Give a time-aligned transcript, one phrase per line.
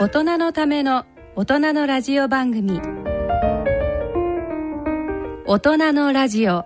[0.00, 2.80] 大人のための大人のラジオ番組
[5.44, 6.64] 大人のラジオ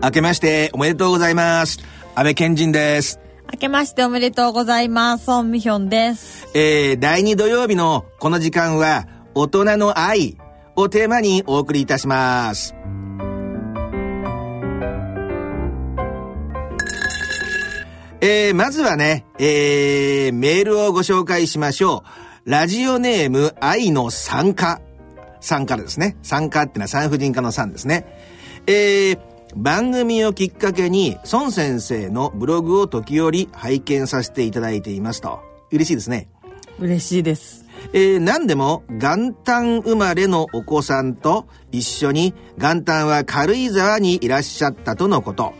[0.00, 1.80] 明けましておめでとうございます。
[2.14, 3.27] 安倍健人です。
[3.50, 5.24] 明けましておめでとうございます。
[5.24, 6.46] ソンミヒョンです。
[6.54, 10.36] えー、第2土曜日のこの時間は、大人の愛
[10.76, 12.74] をテーマにお送りいたします。
[18.20, 22.04] えー、まずはね、えー、メールをご紹介しましょ
[22.44, 22.50] う。
[22.50, 24.80] ラジオネーム愛の参加。
[25.40, 26.16] 参加ですね。
[26.22, 28.04] 参加ってのは産婦人科の産ですね。
[28.66, 29.18] えー、
[29.56, 35.40] 番組をきっかけに、孫先生のブログを時折拝見させていただいていますと。
[35.70, 36.28] 嬉しいですね。
[36.78, 37.64] 嬉しいです。
[37.92, 45.54] えー、何でも元旦生まれのお子さんと一緒に元旦は軽井沢にいらっしゃったとのこと。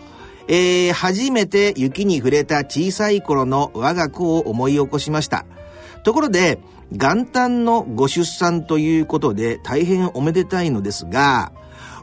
[0.48, 5.44] えー、初めて雪に触れた小さい頃の我が子を思い起こしました。
[6.04, 6.58] ところで、
[6.90, 11.52] 元旦のご出産ということで大変おめでたいのですが、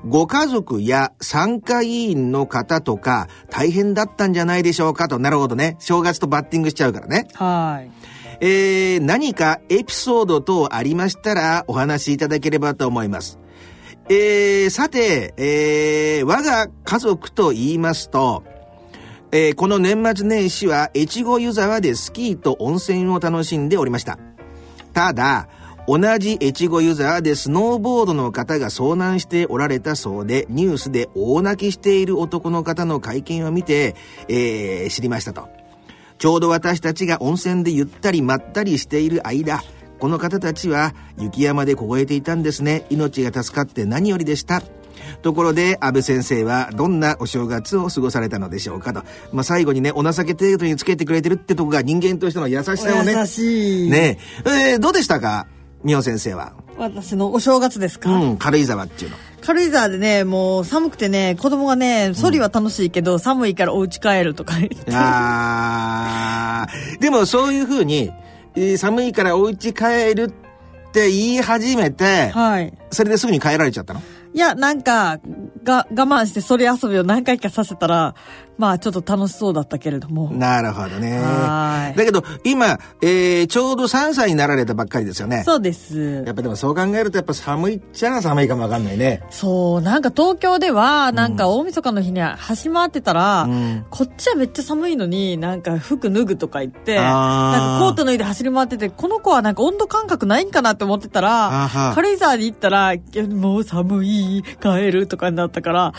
[0.08, 5.18] ご家族や参加委員の方とか大変だったんじゃないでしょうかと。
[5.20, 5.78] なるほどね。
[5.80, 7.28] 正月とバッティングしちゃうからね。
[7.34, 7.92] はい。
[8.42, 13.40] えー、何かエピソード等ありましたらお話しいただければと思います。
[14.08, 18.44] えー、さて、えー、我が家族と言いますと、
[19.32, 24.20] えーこの年末年始は越後湯沢でスキーと温泉を楽しんでおりました。
[24.94, 25.50] ただ、
[25.88, 33.96] 同じ越後湯沢でスノーボードの方が遭難しておられたそうで、ニュースで大泣きしている男の方の会見を見て、
[34.28, 35.48] えー知りましたと。
[36.18, 39.62] ちょうど私たちが温泉でゆったりまったりしている間、
[40.00, 42.86] この方たちは雪山で凍えていたんですね。
[42.90, 44.64] 命が助かって何よりでした。
[45.22, 49.04] ところで、安倍先生はどんなお正月を過ごされたのでしょうかと。
[49.34, 53.14] まあ、最後にね、お情け程度につけてくれてるってとこが人間としての優しさをね。
[53.14, 53.90] 優しい。
[53.90, 54.50] ねえ。
[54.72, 55.48] えーどうでしたか？
[55.86, 56.54] 美穂先生は。
[56.78, 59.18] 私のお正月ですか、うん、軽井沢っていうの。
[59.42, 64.92] 軽井沢でね、もう寒くてね、子供がね、ソリは楽しいけど、寒いからお家帰るとか言って。
[64.92, 68.12] あーでもそういうふうに、
[68.56, 72.74] えー寒いからお家帰るって言い始めて、はい。
[72.90, 74.02] それですぐに帰られちゃったの？
[74.34, 75.20] いや、なんか、
[75.66, 78.16] が、我慢してソリ遊びを何回かさせたら、
[78.58, 80.32] まあちょっと楽しそうだったけれども。
[80.32, 81.20] なるほどね。
[81.20, 85.44] はいだけど、今、えーちょうど3歳になられたばっかりですよね。
[85.46, 86.32] そうですや。
[86.32, 89.24] っぱでもそう考えると、やっぱ寒いっちゃ寒いかもわかんないね。
[89.30, 102.94] そう、なんか東京では、なんか大晦日の日に走り回ってたら、うんこっちはめっちゃ寒いのに、なんか服脱ぐとか言って、なんかコート脱いで走り回ってて、この子はなんか温度感覚ないんかなって思ってたら軽井沢に行ったら、
[103.30, 105.94] もう寒い、帰るとかになったから、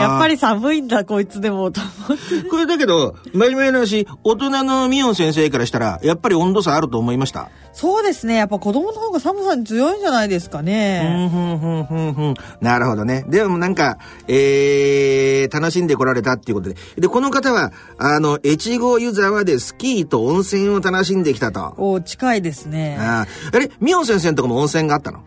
[0.00, 2.48] やっぱり寒いんだ、こいつでも、と思って。
[2.48, 7.48] これだけど、真面目な話、大人のミヨン先生からしたら、やっぱり温度差あると思いました？
[7.72, 11.26] そうですね、やっぱ子供の方が寒さに強いんじゃないですかうね。
[11.26, 12.34] ん、ふん、ふん、ふん、ふん。
[12.60, 13.24] なるほどね。
[13.28, 16.76] でもなんか、えー、楽しんでこられたっていうことで。
[16.96, 21.74] で、この方は、あの、越後湯沢でスキーと温泉を楽しんできたと。
[21.78, 22.96] お近いですね。
[23.00, 25.20] あーあれ、ミヨン先生のとこも温泉があったの？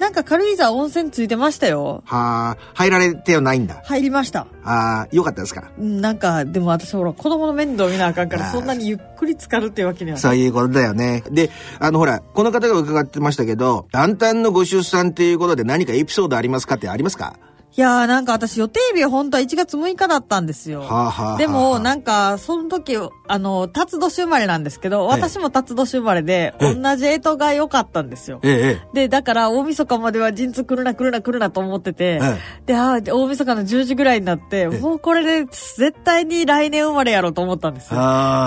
[0.00, 2.02] なんか軽井沢温泉ついてましたよ。
[2.06, 3.82] はあ、入られてはないんだ。
[3.84, 4.46] 入りました。
[4.64, 11.22] ああ、よかったですかうんなんか、でも私ほら、子供の面倒見なあかんから、そんなにゆっくり浸かるっていうわけにはそういうことだよね。
[11.30, 17.36] で、あのほら、この方が伺ってましたけど、元旦のご出産っていうことで何かエピソードありますかってありますか？
[17.76, 20.80] いやーなんか私予定日は本当は1月6日だったんですよ。
[20.80, 22.96] はあはあはあでも、なんか、その時、
[23.28, 26.74] あの、辰年生まれなんですけど、私も辰年生まれで、ええ。
[26.74, 28.40] 同じ干支が良かったんですよ。
[28.42, 38.00] ええ、で、だから、大晦日までは陣痛来るな来るな来るなと思ってて、えで、あー大晦日の10時ぐらいになって、もうこれで絶対に来年生まれやろうと思ったんですよ。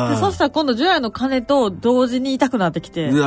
[0.09, 3.23] でそしたら今度、除夜の鐘と同時に痛くなってきて、で、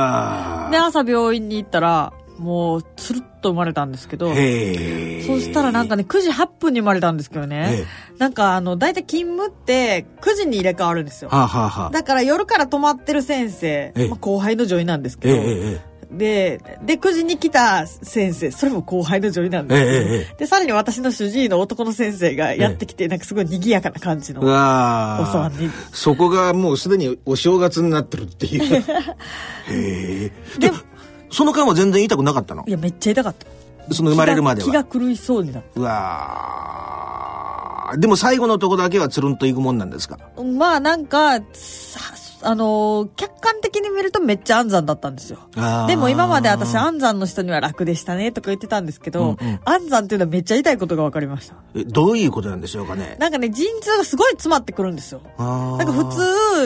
[0.77, 4.29] 朝病院に行ったら、もう、つるっと生まれたんですけど。
[4.29, 7.85] そしたらなんかね、9時8分に生まれたんですけどね、
[8.17, 11.29] なんかあの、大体勤務って9時に入れ替わるんですよ。
[11.29, 25.69] はあ、はあはあ、だから夜から泊まってる先生ええ、まあ、後輩の女医なんですええけど、えで、で、9時に来た先生、それも後輩の女医なんですで、さらに私の主治医の男の先生がやってきて、なんかすごい賑やかな感じのお産に。
[25.91, 28.83] そこがもうすでにお正月になってるっていう。
[29.69, 30.31] へえ。
[30.59, 30.71] で、
[31.31, 32.63] その間は全然痛くなかったの？
[32.67, 33.47] いや、めっちゃ痛かった。
[33.93, 34.67] その生まれるまでは。
[34.67, 40.17] 気が狂いそうになっうわーでも最後のとこだけはつるんといくもんなんですか？
[40.17, 40.43] た。
[40.43, 42.01] まあなんか、さ
[42.43, 45.39] あのー客観的に見るとめっちゃ安産だったんですよ。
[45.87, 51.55] でも今まで私安産の人には楽でしたねとか言ってたんですけど、うんうん安産っていうのはめっちゃ痛いことが分かりました。
[51.75, 53.15] えどういうことなんでしょうかね？
[53.19, 55.21] なんかね、陣痛がすごい詰まってくるんですよ。
[55.39, 56.21] ななんか普通、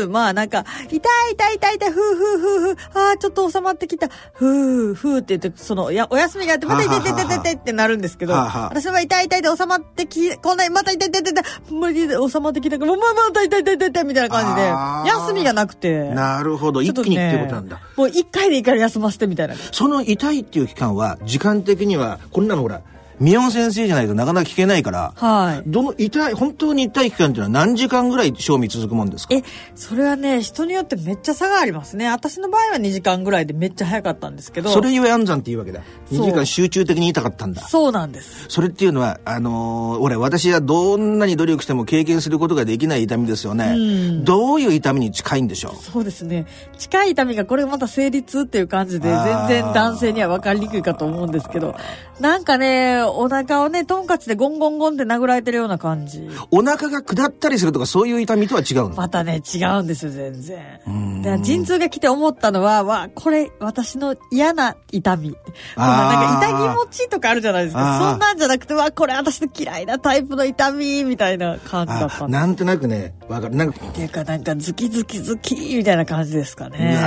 [0.07, 0.99] まあなんか、痛い
[1.33, 14.67] 痛い痛い痛い、ふうふうふうふう、ああ、ちょっと収まってきた、ふうふうって言って、その、や、お休みがあって、また痛い痛い痛い痛いってなるんですけど、はあはあ私は痛い痛いで収まってき、こんなにまた痛い痛い痛い痛い、無理で収まってきたから、もうまあまた痛い痛い痛い痛いみたいな感じで、
[15.27, 16.09] 休みがなくて。
[16.09, 16.81] なるほど。
[16.81, 17.79] 一気にってねことなんだ。
[17.95, 19.55] もう一回でいいから休ませてみたいな。
[19.55, 22.81] その痛いっていう期間は、時間的には、こんなのほら、
[23.21, 25.69] 宮尾先生じゃないとなかなか聞けないから、はい。
[25.69, 29.35] どの痛い、本当に痛い期間っていうのは何時間ぐらい賞味続くもんですか？
[29.35, 29.43] え、
[29.75, 32.09] それはね、人によってめっちゃ差がありますね。
[32.09, 34.71] 私の場合は2時間ぐらいでめっちゃ早かったんですけど。
[34.71, 35.81] それゆえ安産っていうわけだ。
[36.09, 37.61] そう2時間集中的に痛かったんだ。
[37.67, 38.45] そうなんです。
[38.49, 43.75] それっていうのは、あのー俺、私はどんなに努力しても経験することができない痛みですよね。
[43.77, 45.83] うんどういう痛みに近いんでしょう？
[45.83, 46.47] そうですね。
[46.77, 51.75] 近い痛みがこれまた生理痛っていう感じで、全然男性には分かりにくいかと思うんですけど、
[52.21, 56.29] なんかね、お腹をね、トンカチでゴンゴンゴンって殴られてるような感じ。
[56.51, 60.59] お腹が下ったりするとかそういう痛みとは違うの、またね、違うんですよ、全然。
[60.87, 65.35] んで陣痛が来て思ったのは、わ、これ、私の嫌な痛み。
[65.75, 68.11] あーなんか痛気持ちとかあるじゃないですか。
[68.11, 73.55] そんなんじゃなくて、わ、これ私の嫌いなタイプの痛み、みたいな感じだったなんとなくね、わかる。
[73.55, 76.97] なんか、っていうか、なんか、ズキズキズキ、みたいな感じですかうね。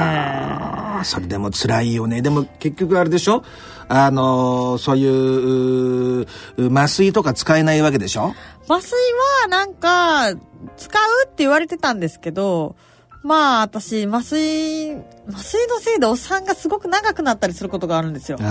[1.05, 2.23] それでも辛いよね。
[2.23, 3.43] でも結局あれでしょ？
[3.89, 6.27] あのーそういう
[6.73, 8.35] 麻酔とか使えないわけでしょ？
[8.69, 8.93] 麻酔
[9.43, 10.31] はなんか、
[10.77, 12.77] 使うって言われてたんですけど、
[13.23, 14.93] まあ私、麻酔、
[15.29, 18.37] 麻酔のせいでお産がすごく長くなったりすることがあるんですよ。
[18.39, 18.45] 副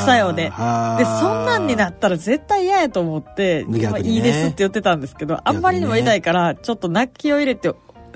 [0.00, 0.44] 作用で。
[0.44, 7.72] で、そんなんになったら絶対嫌やと思って、ねまあいいですって言ってたんですけど、あんまりにも痛いから、ちょっと泣きを入れて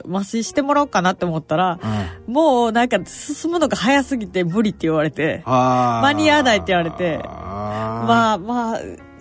[0.09, 1.79] 麻酔してもらおうかなって思ったら、
[2.27, 8.81] もうなんか進むのが早すぎて無理って言われて、間に合わないって言われてあまあまあ、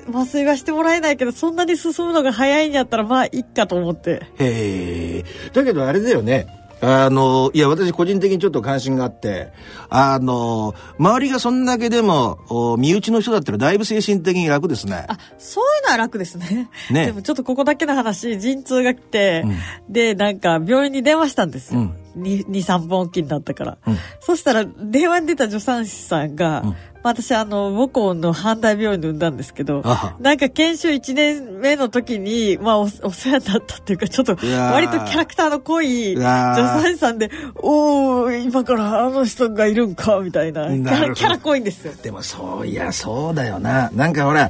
[0.10, 4.22] 麻酔はしてもらえないけど、そんなに進むのが早いんやったら、まあ、いっかと思って。
[4.38, 5.24] ーへえ。
[5.54, 6.48] だけどあれだよね。
[6.86, 9.54] あの、いや、私個人的にちょっと関心があって、
[9.90, 15.06] あの、周りがそんだけでも、お身内の人だったらだいぶ精神的に楽ですね。
[15.08, 16.70] あ、そういうのは楽ですね。
[16.92, 19.46] ねでもちょっとここだけの話、陣痛が来て、
[19.88, 21.80] で、なんか病院に電話したんですよ。
[21.80, 23.78] うん2、3本おきになったから。
[23.86, 23.98] うん。
[24.20, 26.76] そしたら、電話に出た助産師さんが、うん。
[27.04, 29.84] 私、あの、母校の阪大病院で産んだんですけど
[30.22, 40.70] なんか研修1年目の時に、まあお、お世話になったっていうか、ちょっと、割とキャラクターの濃い助産師さんで、おー、今からあの人がいるんか、みたいな。
[40.70, 41.94] キャラ濃いんですよ。
[42.02, 43.92] でもそういやそうだよな。
[43.94, 44.50] なんかほら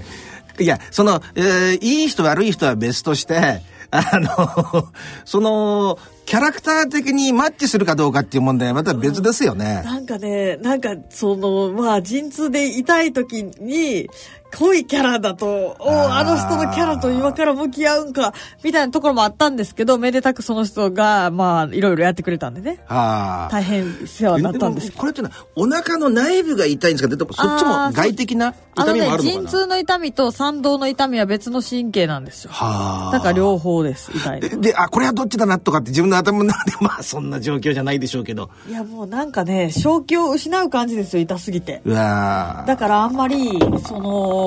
[0.60, 3.62] いやその、えーいい人悪い人は別として
[3.96, 4.88] あの
[5.24, 9.84] そのキャラクター的にマッチするかどうかっていう問題はまた別ですよね。
[9.84, 14.10] なんかね、なんか、その、まあ、陣痛で痛い時に、
[14.58, 18.34] 濃いキャラだと、おあの人のキャラと今から向き合うんか、
[18.64, 22.80] みたいなところもあったんですけど、めでたくその人が、まあ、いろいろやってくれたんでね。
[22.86, 27.16] はあ大変世話になったんですもこれってのはお腹の内部が痛いんですか？
[27.16, 29.42] でもそっちも外的なあのね痛みもあ、るのかな？
[29.42, 32.52] 陣痛の痛みと産道の痛みは別の神経なんですよ。
[32.52, 33.12] はあ。
[33.12, 34.50] だから両方です、痛いの。
[34.50, 38.50] でであこれはどっちだなとかって自分の頭の中でまあそんな状況じゃないでしょうけど。
[38.68, 41.82] いや、もうなんかね、正気を失う感じですよ、痛すぎて。
[41.86, 44.43] うわだからあんまり、その、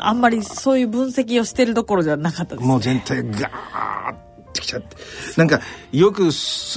[0.00, 2.66] あんまりそういう分析をしてるどころじゃなかったです。
[2.66, 4.96] もう全体ガーってきちゃって。
[5.36, 5.60] なんか、
[5.92, 6.30] よく、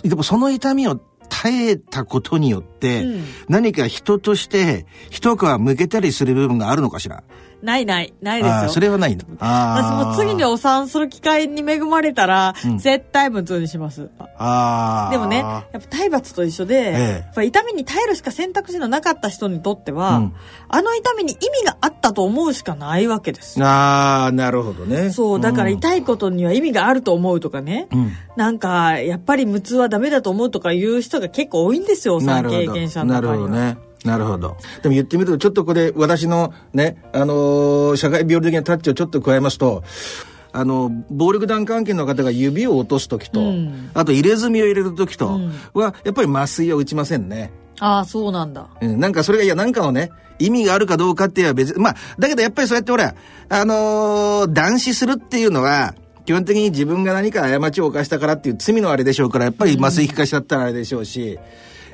[0.03, 0.99] でもその痛みを
[1.29, 7.23] 耐えたことによって、うん何か人として、一皮向けたりする部分があるのかしら？
[7.63, 8.69] ないない、ないですよ。
[8.69, 9.25] それはないんだ。
[9.27, 10.05] 私ああ。
[10.05, 14.11] も次にお産する機会に恵まれたら、うん絶対無痛にします。
[14.37, 15.11] ああ。
[15.11, 20.33] でもね、やっぱ体罰と一緒で、ええやっぱ痛みに耐えるしか選択肢のなかった人にとっては、うん
[20.69, 23.59] あの痛みに意味があったと思うしかないわけです。
[23.63, 25.11] ああ、なるほどね。
[25.11, 25.75] そう、だからい。
[25.75, 28.11] 痛いことには意味があると思うとかね、うん。
[28.35, 32.66] なんか、やっぱり無痛はダメだと思うとかいう人が結構多いんですよ、お産なるほど。
[32.73, 33.47] 経験者のなる中には。
[33.49, 33.77] ほどね。
[34.05, 34.57] なるほど。
[34.81, 39.83] でも言ってみると、ちょっとこれ、私のね、あのー社会病理的なタッチをちょっと加えますと、
[40.53, 47.51] あの、暴力団関係の方が指を落とすときと、うんあと入れ墨を入れるときとうんは、やっぱり麻酔は打ちませんね。
[47.79, 48.67] ああ、そうなんだ。
[48.81, 53.15] うん、なんかそれが、いや、なんかのね、意味があるかどうかっていうのは別、まあ、だけどやっぱりそうやってほら、
[53.49, 55.95] あのー断死するっていうのは、
[56.25, 61.39] 基本的に自分が何か過ちを犯したからっていう罪のあれでしょうから、やっぱり麻酔効かしちゃったらあれでしょうし、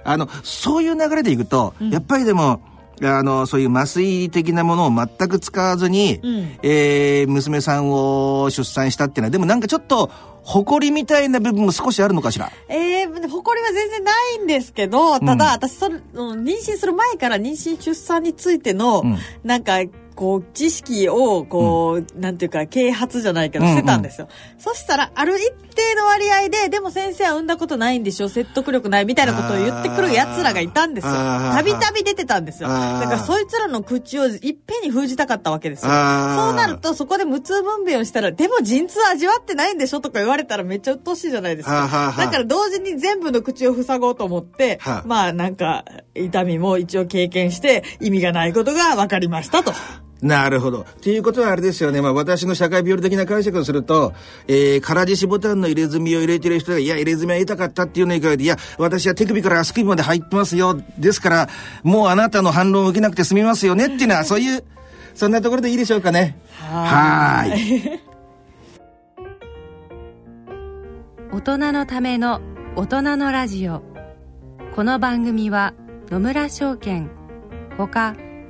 [0.03, 2.61] あの、そういう流れでいくと、やっぱりでも、
[3.01, 6.57] あの、そういう麻酔的なものを全く使わずに、うん。
[6.61, 10.11] えー娘さんを出産したっていうのは、でもなんかちょっと、
[10.43, 12.51] 誇りみたいな部分も少しあるのかしら？
[12.67, 19.77] ええー、誇りは全然ないんですけど、ただ、私、それ、妊娠する前から妊娠出産についての、うん、なんか、
[20.13, 24.27] こう、知識を、こう、うん、なんていうか、啓発じゃないけど、してたんですよ。
[24.29, 28.29] うんうん、そしたら、ある一定の割合で、でも先生は産んだことないんでしょ？
[28.29, 31.13] 説得力ないみたいなことを言ってくる奴らがいたんですよ。
[31.13, 32.69] たびたび出てたんですよ。
[32.69, 35.91] だから、そいつらの口をいっぺんに封じたかったわけですよ。
[35.91, 35.95] そ
[36.51, 39.99] うなると、そこで無痛分娩をしたら、でも陣痛味わってないんでしょ？
[39.99, 42.13] とか言われたらめっちゃ鬱陶しいじゃないですか。
[42.17, 49.73] だから同時に全部の口を塞ごうと思って、まあなんか、痛みも一応経験して、意味がないことが分かりましたと。
[50.23, 50.81] なるほど。
[50.81, 52.01] っていうことはあれですよね。
[52.01, 54.13] まあ私の社会病理的な解釈をすると、
[54.47, 60.81] えー、空獅子ボタンの入れ墨を入れてる人が、いや、入れ墨は痛かったっていうのに比べて、いや、私は手首から足首まで入ってますよ。
[60.97, 61.49] ですから、
[61.83, 64.63] もうあなたの反論を受けなくて済みますよねっていうのは、そういう、
[65.13, 66.39] そんなところでいいでしょうかね。
[66.59, 67.99] はい。
[71.33, 72.39] 大人のための
[72.77, 73.83] 大人のラジオ。
[74.73, 75.73] この番組は
[76.09, 77.09] 野村証券、
[77.77, 78.15] ほか、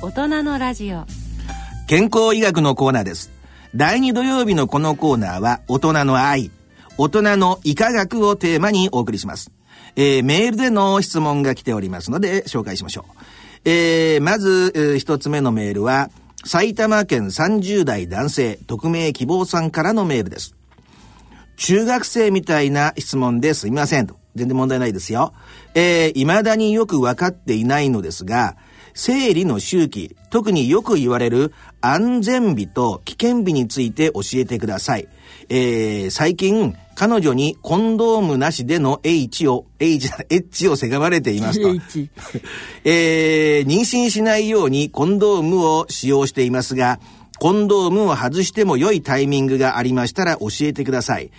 [0.00, 1.06] 大人のラジオ
[1.88, 3.32] 健康医学のコーナーです。
[3.74, 6.52] 第2土曜日のこのコーナーは、大人の愛、
[6.98, 9.50] 大人の医科学をテーマにお送りします。
[9.96, 13.12] えー、メールでの質問が来ておりますので、紹介しましょう。
[13.64, 16.10] えー、まず、えー、一つ目のメールは、
[16.44, 20.54] 埼玉県30代男性、匿名希望さんからのメールです。
[21.56, 24.14] 中学生みたいな質問ですみませんと。
[24.36, 25.32] 全然問題ないですよ。
[25.74, 28.56] えー、未だによくわかっていないのですが、
[28.98, 35.06] 生理の周期、特によく言われる安全日と危険日について教えてください。
[35.48, 41.68] えー、最近、彼女にコンドームなしでの H を、H、H をせがまれていますと。
[42.82, 46.98] えー、妊娠しないようにコンドームを使用していますが、
[47.40, 51.30] コンドームを外しても良いタイミングがありましたら教えてください。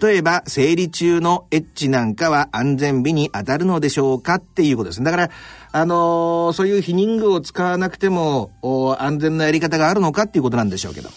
[0.00, 5.02] 例えば、生理中のエッチなんかは安全日に当たるのでしょうかっていうことです。
[5.02, 5.30] だから、
[5.72, 8.50] あのー、そういう避妊具を使わなくても、
[8.98, 11.08] 安全なやり方があるのかっていうことなんでしょうけど。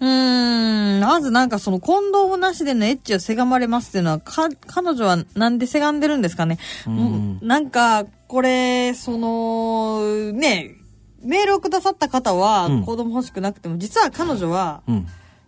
[0.00, 6.58] うーん、まずなんかそのコンドームなしでのエッチをせがまれますっていうのは、か、彼女はなんでせがんでるんですかね。
[6.86, 10.76] うん、なんか、これ、その、ね、
[11.22, 14.82] メールをくださった方は、子供欲しくなくても、実は彼女は、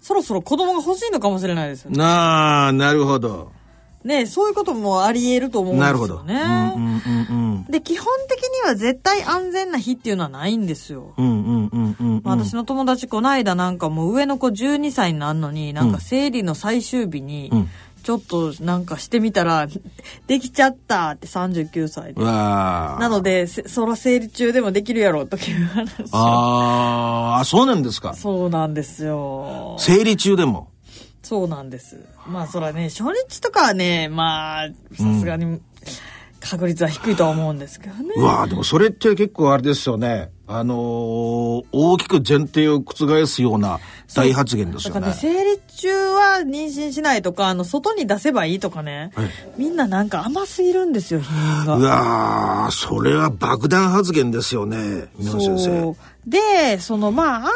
[0.01, 1.99] そろそろ子供が欲しいのかもしれないですよね。
[1.99, 3.53] なあ、なるほど。
[4.05, 6.35] ねそういうこともあり得ると思うんですよね。
[6.35, 6.81] なるほど。
[6.81, 7.01] うんうん
[7.31, 11.15] うんうん、で、基本的には絶対安全な日っていうのはないんですよ。
[11.17, 17.69] うんうんうんうん、私の友達この間なんかもう上の子12歳になるのに、なんか生理の最終日に、うん
[18.05, 19.67] ちょっとなんかしてみたら、
[20.29, 22.23] できちゃったって39歳で。
[22.23, 28.15] なので、そら生理中でもできるやろという話ああ、そうなんですか。
[28.15, 29.77] そうなんですよ。
[29.79, 30.69] 生理中でも
[31.23, 31.99] そうなんです。
[32.29, 35.59] まあそらね、初日とかはね、まあ、さすがに、
[36.41, 38.13] 確率は低いとは思うんですけどね。
[38.17, 40.31] うわでもそれって結構あれですよね。
[40.47, 43.81] あのー、大きく前提を覆すような
[44.15, 45.01] 大発言ですよね。
[45.01, 49.11] だからね、生理中は妊娠しないとか、あの、外に出せばいいとかね。
[49.15, 51.77] はい、みんななんか甘すぎるんですよ、避妊が。
[51.77, 55.97] うわそれは爆弾発言ですよね、皆先生。
[56.27, 57.53] で、その、まあ、安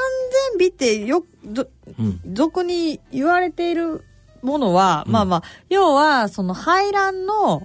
[0.59, 4.05] 全日ってよ、ど、うん、俗に言われている
[4.43, 7.63] ものは、うん、まあまあ、要は、その排卵の、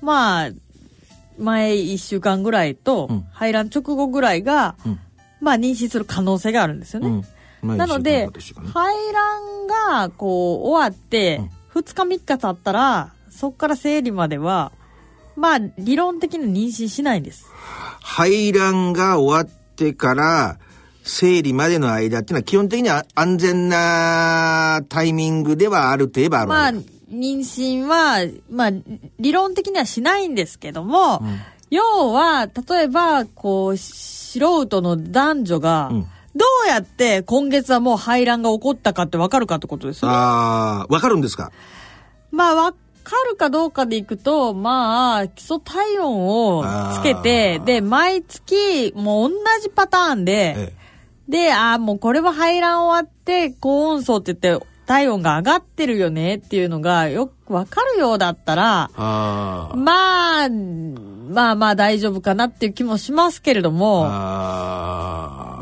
[0.00, 0.50] まあ、
[1.38, 5.00] 前1週間ぐらいと、うん排卵直後ぐらいが、うん
[5.40, 7.24] まあ妊娠する可能性があるんですよね。
[7.62, 8.28] なので、
[8.72, 11.42] 排卵がこう終わって、
[11.74, 14.72] 2日3日経ったら、そこから生理までは、
[15.36, 17.46] まあ理論的に妊娠しないんです。
[18.00, 20.58] 排卵が終わってから、
[21.02, 26.72] 生理までの間っていうのは基本的には安全なタイミングではあるといえばあるまあ。
[27.10, 28.70] 妊娠は、まあ、
[29.18, 31.22] 理論的にはしないんですけども、
[31.68, 40.14] 要は、例えば、こう、素人の男女が、うんどうやって今月はもう排卵が起こったかってわかるかってことですよね。
[40.16, 41.50] ああ、わかるんですか？
[42.30, 50.72] まあ、わかるかどうかでいくと、まあ、基礎体温をつけてで、毎月、もう同じパターンで、え
[51.28, 58.90] で、ああ、もうこれは排卵終わって、高温層って言って、体温が上がってるよねっていうのがよくわかるようだったら。
[58.96, 59.74] ま
[60.44, 60.48] あ、
[61.30, 64.04] まあまあ大丈夫かなっていう気もしますけれども。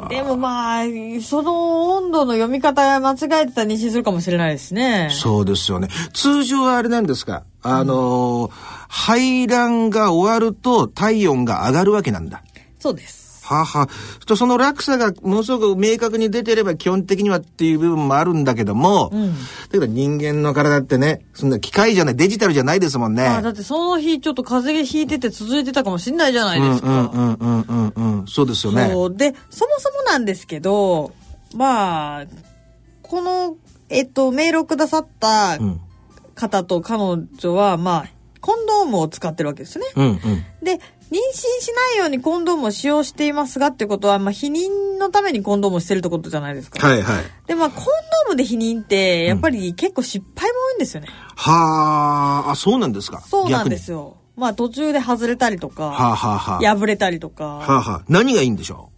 [0.09, 0.85] でもまあ、
[1.23, 5.11] その温度の読み方が間違えてたら妊娠するかもしれないですね。
[5.13, 5.89] そうですよね。
[6.15, 12.43] 通常はあれなんですかあのー排卵が終わると体温が上がるわけなんだ。
[12.79, 13.28] そうです。
[13.55, 14.25] はあはあ。
[14.27, 19.35] と、その落差がものすごく明確に出てれば基本的にはっていう部分もあるんだけども、うん。
[19.35, 19.39] だ
[19.73, 23.25] けど人間の体ってね、そんな機械じゃない、デジタルじゃないですもんね。
[23.25, 26.89] まあだってその日ちょっと風邪ひいてて続いてたかもしれないじゃないですか。
[26.89, 28.27] うんうんうんうんうんうん。
[28.27, 28.91] そうですよね。
[28.93, 29.17] そう。
[29.17, 31.13] で、そもそもなんですけど、
[31.55, 32.27] まあ、
[33.03, 33.57] この、
[33.89, 35.81] えっと、メールをくださったうん。
[36.35, 38.09] 方と彼女は、まあ、
[38.41, 39.87] コンドームを使ってるわけですね。
[39.97, 40.19] うんうん。
[40.63, 46.87] で、妊娠しないようにコンドームを使用していますがってことは、まあ、避妊のためにコンドームをしてるってことじゃないですか。
[46.87, 47.25] はいはい。
[47.47, 51.09] で、まあ、コンドームで避妊って、やっぱり結構失敗も多いんですよね。
[51.37, 53.21] はあ、あ、そうなんですか。
[53.23, 53.97] そうなんですよ。
[53.99, 54.17] よ。
[54.37, 56.77] まあ、途中で外れたりとか、はあはあはあ。
[56.77, 57.45] 破れたりとか。
[57.45, 58.03] はあはあ。
[58.09, 58.91] 何がいいんでしょ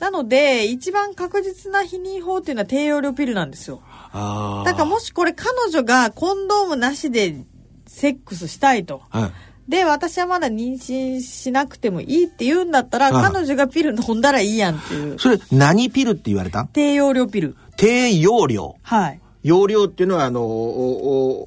[0.00, 3.76] なので、一番確実な避妊法っていうのは低用量ピルなんですよ。
[3.76, 3.80] う
[4.12, 4.64] ああ。
[4.64, 7.44] だからもしこれ彼女がコンドームなしで
[7.86, 9.02] セックスしたいと。
[9.10, 9.32] はい。
[9.68, 15.18] で、私はまだ妊娠しなくてもいいって言うんだったら、ああ彼女がピル飲んだらいいやんっていう。
[15.18, 17.54] それ、何ピルって言われた低用量ピル。
[17.76, 18.76] 低用量。
[18.82, 19.20] はい。
[19.44, 20.46] 容量っていうのは、あの、お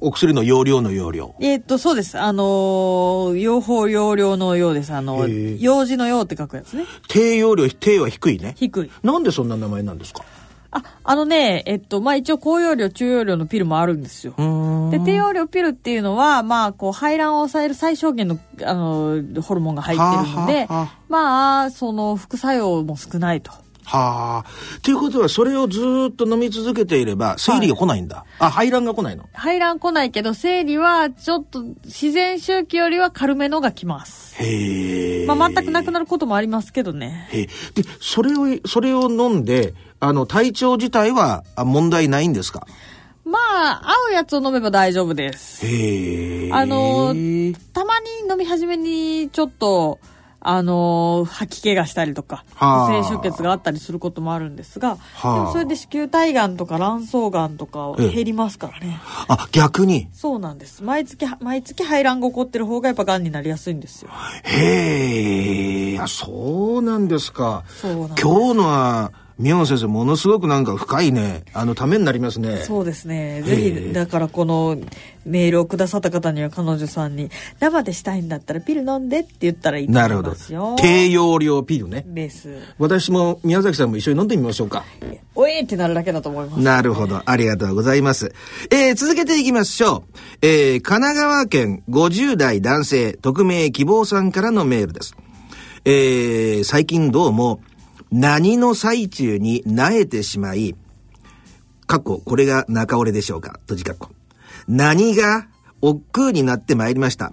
[0.00, 1.34] おお薬の容量の容量。
[1.40, 2.18] えーっと、そうです。
[2.18, 4.92] あのー、用法用量のようです。
[4.92, 6.86] あの、用事のようって書くやつね。
[7.08, 8.54] 低容量、低は低いね。
[8.56, 8.90] 低い。
[9.02, 10.24] なんでそんな名前なんですか？
[10.72, 14.34] あ、あのね、えっと、まあ、一応高用量、中用量のピルもあるんですよ。
[14.90, 23.52] で、低用量ピルっていうのは、まあ、こう、排卵を抑える最小限の、あの、ホルモンが入ってるので、はあはあはあまあ、その、副作用も少ないと。
[23.84, 24.80] はあ。
[24.80, 28.24] ということは、それをずーっと飲み続けていれば、生理が来ないんだ。
[28.38, 29.24] あ、排卵が来ないの？
[29.34, 34.36] 排卵来ないけど、生理は、ちょっと、自然周期よりは軽めのが来ます。
[34.36, 35.26] へえ。
[35.26, 37.28] まあ、全くなくなることもありますけどね。
[37.32, 37.46] へえ。
[37.46, 37.52] で、
[38.00, 42.66] それを、それを飲んで、あの、体調自体はあ問題ないんですか？
[43.24, 45.64] まあ、合うやつを飲めば大丈夫です。
[45.64, 46.52] へえ。
[46.52, 47.14] あの
[47.72, 50.00] たまに飲み始めに、ちょっと、
[50.40, 54.98] あの吐き気がしたりとか、はあ不正出血があったりすることもあるんですが、
[55.52, 58.98] それで子宮体がんとか卵巣がんとかええ減りますからね。
[59.28, 60.08] あ、逆に？
[60.12, 60.82] そうなんです。
[60.82, 64.10] 毎月、毎月排卵が起こってる方がやっぱがんになりやすいんですよ。
[64.42, 66.00] へえ。
[66.00, 67.62] あ、そうなんですか。
[67.68, 68.22] そうなんです。
[68.26, 71.42] 今日のは、宮本先生、ものすごくなんか深いね。
[71.52, 72.58] あの、ためになりますね。
[72.58, 73.38] そうですね。
[73.38, 74.78] へぜえひ、だからこの
[75.26, 77.28] メールをくださった方には彼女さんに、
[77.58, 80.76] 生でしたいんだったらピル飲んでって言ったらいいとなるほど思いますよ。。
[80.78, 82.04] 低用量ピルね。
[82.06, 82.56] です。
[82.78, 84.84] 私も宮崎さんも一緒に飲んでみましょうか。
[85.34, 86.60] おえーってなるだけだと思います。
[86.62, 87.22] なるほど。
[87.24, 88.32] ありがとうございます。
[88.70, 90.18] えー、続けていきましょう。
[90.42, 95.16] えー、神奈川県50代男性匿名希望さんからのメールです。
[95.84, 97.60] えー、最近どうも
[98.12, 100.76] 何の最中に萎えてしまい、
[101.86, 103.58] かっこ、れが中折れでしょうか？
[103.62, 104.10] 閉じかっこ。
[104.68, 105.48] 何が
[105.80, 107.32] 億劫になってまいりました？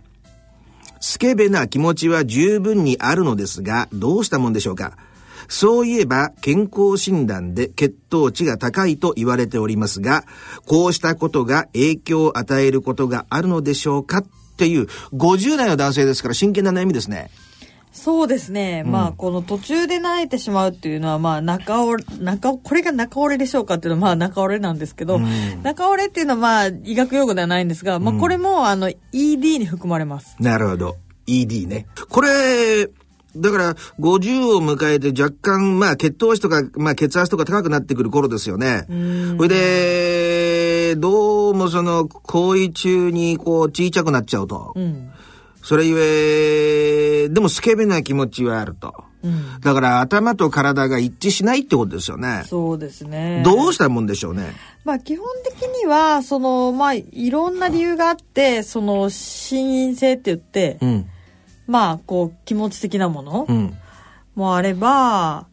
[1.01, 4.97] スケベな気持ちは十分にあるのですが、どうしたもんでしょうか？
[5.49, 10.23] そういえば、健康診断で血糖値が高いと言われておりますが、
[10.65, 14.19] こうしたことが影響を与えることがあるのでしょうか？
[14.19, 14.25] っ
[14.57, 17.31] ていう、50代の男性ですから真剣な悩みですね。
[17.99, 18.83] そうですね。
[18.85, 25.19] まあ、この途中で泣いてしまうっていうのは、まあ、中折れ、中、これが中折れでしょうかっていうのは、まあ、中折れなんですけど、
[25.63, 30.37] 中折れっていうのは、まあ、医学用語ではないんですが、まあ、これも、あの、ED に含まれます。
[30.39, 30.95] なるほど。
[31.27, 31.87] ED ね。
[32.09, 32.89] これ、
[33.35, 38.85] だから、50を迎えて若干、まあ、血糖値とか、まあ、血圧とか高くなってくる頃ですよね。
[38.87, 44.71] それで、どうもその、行為中に、こう、小さくなっちゃうと。
[44.73, 45.11] うん。
[45.61, 48.93] それゆえ、でもスケベな気持ちはあると。
[49.23, 49.59] うん。
[49.59, 52.43] だから頭と体が一致しないってことですよね。
[52.47, 53.41] そうですね。
[53.43, 54.53] どうしたもんでしょうね。
[54.85, 61.09] まあ基本的には、その、まあいろんな理由があって、その、心因性って言って、うん。
[61.67, 63.73] まあこう気持ち的なものうん。
[64.35, 65.47] もあれば、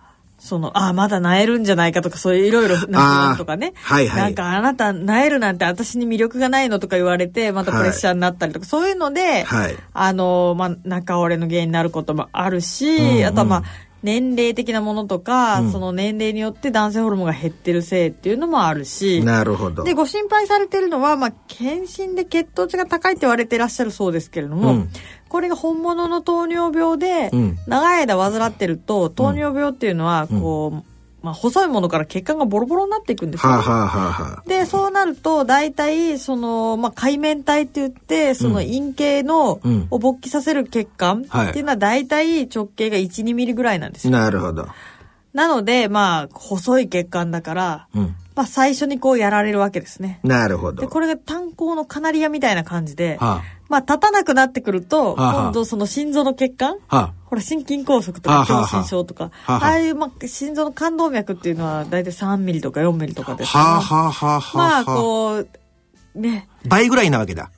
[0.47, 3.73] その、あ、まだ萎えるんじゃないかとか、そういういろいろなとかね。
[3.83, 9.77] はいはいなんかあなた萎えるなんて私に魅力がないのとか言われて、またプレッシャーになったりとか、そういうので、はい。
[9.93, 13.63] あの、まあ、仲折れの原因になることもあるし、うんうんあとはまあ、
[14.03, 19.83] 年齢的なものとか、うんその年齢によって男性ホルモンが減ってるせいっていうのもあるし、なるほど。
[19.83, 24.89] で、ご心配されてるのは、まあ、検診で血糖値が高いって言われてらっしゃるそうですけれども、うん
[25.37, 33.59] これが本物の糖尿病で、うん長い間患ってると、糖尿病っていうのは、こう、まあ、細いものから血管がボロボロになっていくんですよ、ね。
[33.59, 44.13] はあ、はあで、そうなると、大体、その、まあ、海面体って言って、その陰茎の、うんを勃起させる血管はいっていうのは、大体直径が1、2ミリぐらいなんですよ。
[44.13, 44.67] なるほど。
[45.35, 48.17] なので、まあ、細い血管だから、うん。
[48.37, 50.21] まあ、最初にこうやられるわけですね。
[50.23, 50.83] なるほど。
[50.83, 64.85] で、これが炭鉱のカナリアみたいな感じで、はまあ、立たなくなってくると、はあはあ今度その心臓の血管あ、はほら、心筋梗塞とか、狭心症とか、はあはあああいう、まあ、心臓の冠動脈っていうのは、大体3ミリとか4ミリとかあ、ですからはあ、はあ、はあ、はまあ、あ。
[64.85, 65.49] こう、
[66.15, 67.51] ね、倍ぐらいなわけだ。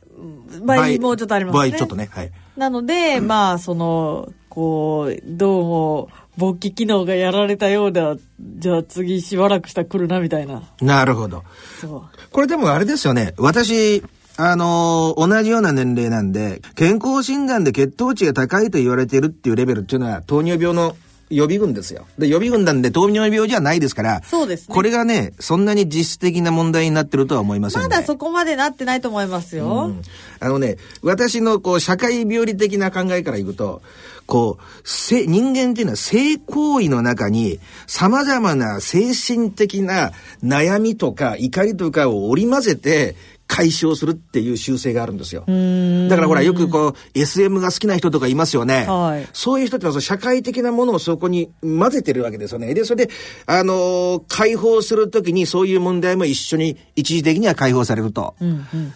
[0.65, 1.59] 倍もうちょっとありますね。
[1.59, 2.09] 倍ちょっとね。
[2.13, 2.31] はい。
[2.57, 8.17] なので、まあ、その、こう、どうも、勃起機能がやられたようだ。
[8.41, 10.65] じゃあ次しばらくしたら来るな、みたいな。
[10.83, 11.45] なるほど。
[11.81, 12.31] そう。
[12.33, 13.35] これでもあれですよね。
[13.39, 14.03] 私、
[14.37, 20.97] あのー同じような年齢なんで、健康診断で血糖値が高いと言われてるっていうレベルっていうのは糖尿病の
[21.31, 22.07] 予備軍ですよ。
[22.19, 27.89] で、予備軍なんで糖尿病じゃないですから、そうですねこれがね、そんなに実質的な問題になってるとは思いませんね。
[27.89, 29.87] まだそこまでなってないと思いますよ。
[29.87, 30.03] うん
[30.41, 33.83] あのね、私のこう、社会病理的な考えからいくと、
[34.29, 40.13] こう、せ人間っていうのは性行為の中に様々な精神的な
[40.45, 45.41] 悩みとか怒りとかを織り交ぜて解消するっていう習性があるんですよ。
[45.41, 48.85] だからほらよくこう SM が好きな人とかいますよね。
[48.87, 52.75] はいそういう人ってのは社会的なものをそこに混ぜてるわけですよね。
[52.75, 53.13] で、それで、
[53.47, 58.35] あのー解放するときにそういう問題も一緒に一時的には解放されると。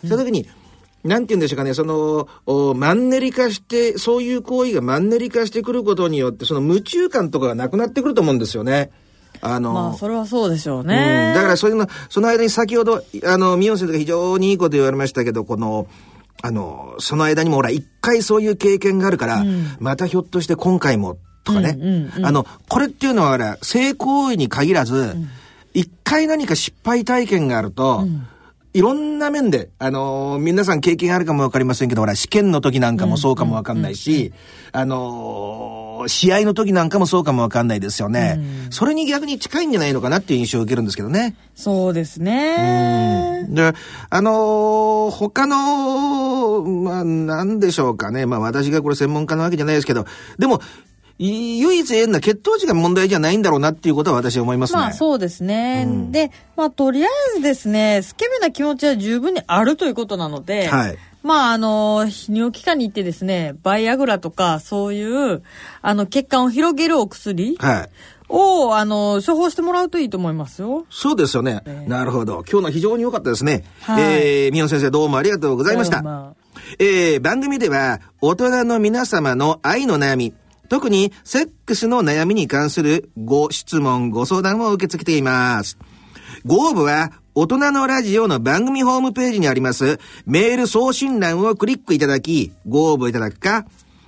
[0.06, 0.46] その時に、
[1.04, 8.90] なんて言うんでしょうかね、その、おマンネリ化して、そういう行為がマンネリ化してくることによって、その夢中感とかがなくなってくると思うんですよね。
[9.40, 10.86] あのまあ、それはそうでしょううん。
[10.86, 11.32] ね。
[11.34, 15.88] だからそういうの、その間に先ほど、あの、ミヨン先生が非常にいいこと言われましたけど、この、
[16.42, 19.44] あの、その間にもほら、一回そういう経験があるから、
[19.80, 25.16] またひょっとして今回も、とかね、うんうんうんあの、これっていうのは性行為に限らず、
[25.74, 28.06] 一、回何か失敗体験があると、
[28.74, 34.32] いろんな面で、あのー皆さん経験あるかもわかりませんけど、ほら、試験の時なんかもそうかもわかんないし、
[34.72, 38.40] あのー試合の時なんかもそうかもわかんないですよね。
[38.70, 41.36] それに逆に近いんじゃないのかなっていう印象を受けるんですけどね。
[41.54, 43.46] そうですね。
[43.48, 43.72] で、
[44.10, 48.26] あのー他の、まあ、なんでしょうかね。
[48.26, 50.06] まあ、私がこれ専門家なわけじゃないですけど、
[50.38, 50.60] でも、い
[51.22, 54.80] 唯一言えるのは血糖値が問題じゃないんだろうなっていうことは私は思いますね。
[54.80, 55.86] まあそうですね。
[56.10, 65.42] で、まあとりあえずですね、スケベな気持ちは十分にあるということなので、はいまああの、泌尿器科に行ってですね、バイアグラとかそういう、
[65.80, 67.90] あの、血管を広げるお薬はい。
[68.28, 70.86] を、あの、処方してもらうといいと思いますよ。
[70.90, 71.62] そうですよね。
[71.86, 72.44] なるほど。
[72.50, 73.64] 今日の非常に良かったですね。
[73.82, 76.02] はいえー、みよ先生どうもありがとうございました。
[76.02, 76.42] まあ
[76.78, 80.34] えー、番組では大人の皆様の愛の悩み、
[80.72, 85.76] 特にセックスの悩みに関するご質問、ご相談を受け付けています。
[86.46, 93.66] ご応募は大人のラジオの番組ホームページにありますメール送信欄をクリックいただき、ご応募いただくか、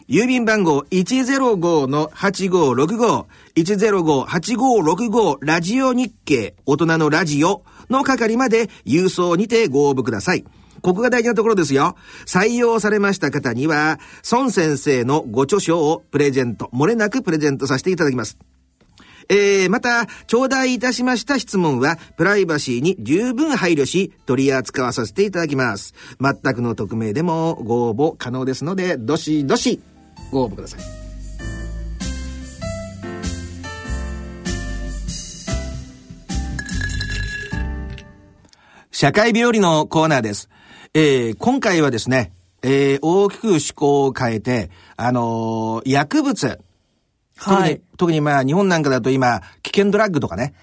[0.08, 10.46] 郵便番号105-8565、105-8565ラジオ日経大人のラジオの係まで郵送にてご応募ください。
[10.84, 11.96] ここが大事なところですよ。
[12.26, 13.98] 採用されました方には、
[14.30, 18.36] 孫先生のご著書をプレゼント、漏れなくプレゼントさせていただきます。
[19.30, 25.94] えー、また、頂戴いたしました質問は、プライバシーに十分配慮し、取り扱わさせていただきます。
[26.20, 29.80] 全くの匿名でもご応募可能ですので、どしどし
[30.30, 30.80] ご応募ください。
[38.90, 40.50] 社会病理のコーナーです。
[40.96, 46.60] えー、今回はですね、えー、大きく趣向を変えて、あのー薬物、
[47.36, 47.80] 特に、はい。
[47.96, 50.54] 特にまあ日本なんかだと今、危険ドラッグとかね。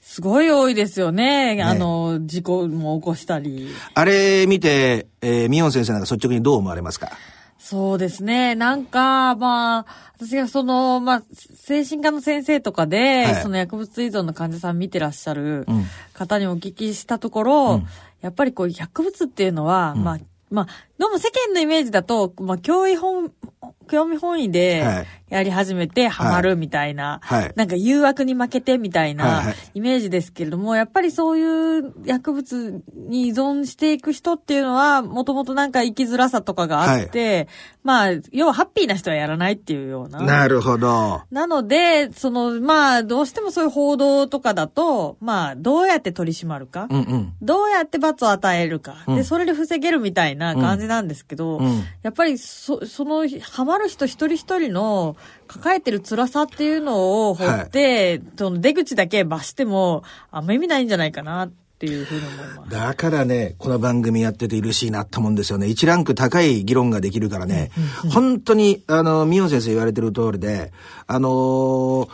[0.00, 1.62] すごい多いですよね。
[1.62, 3.68] あの、事故も起こしたり。
[3.94, 7.12] あれ見て、えー、ミヨン先生なんか率直にどう思われますか？
[7.60, 8.56] そうですね。
[8.56, 9.86] なんか、まあ、
[10.18, 11.22] 私がその、まあ、
[11.54, 17.86] 精神科の先生とかで、はいその薬物依存の患者さん見てらっしゃるうん方にお聞きしたところ、うん
[18.20, 20.04] やっぱりこう薬物っていうのは、うん。
[20.04, 20.18] まあ、
[20.50, 20.68] まあ、
[21.00, 23.32] どうも世間のイメージだと、まあ、興味本、
[23.88, 37.48] 興味本位はでいやり始めてハマるみたいな、はいなんか誘惑に負けてみたいはいはないイメージですけれども、やっぱりそういう薬物に依存していく人っていうのは、もともとなんか生きづらさとかがあって、
[37.82, 40.20] まあ、要はハッピーな人はやらないっていうような。
[40.20, 41.22] なるほど。
[41.30, 47.32] なので、その、まあ、どうしてもそういう報道とかだと、まあ、どうやって取り締まるか、うんうん。
[47.40, 51.84] どうやって罰を与えるか、うんで、それで防げるみたいな感じなんですけど、うん。
[52.02, 62.70] やっぱりそ、その、ハマる人一人一人の抱えてる辛さっていうのを掘って、その出口だけ罰しても、あんま意味ないんじゃないかなっていうふうに思います。
[62.70, 65.68] だからね、この番組やってて嬉しいなと思うんですよね。
[65.68, 67.70] 一ランク高い議論ができるからね、
[68.12, 70.72] 本当に、あの、ミオ先生言われてる通りで、
[71.06, 72.08] あのー